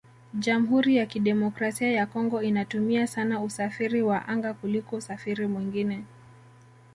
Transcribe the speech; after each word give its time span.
Jamhuri 0.33 0.95
ya 0.95 1.05
Kidemokrasia 1.05 1.91
ya 1.91 2.05
Congo 2.05 2.41
inatumia 2.41 3.07
sana 3.07 3.41
usafiri 3.41 4.01
wa 4.01 4.27
anga 4.27 4.53
kuliko 4.53 4.95
usafiri 4.95 5.47
mwingine 5.47 6.03